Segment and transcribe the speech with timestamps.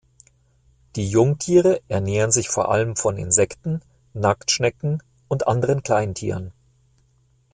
[0.95, 3.81] Die Jungtiere ernähren sich vor allem von Insekten,
[4.15, 6.53] Nacktschnecken und anderen Kleintieren.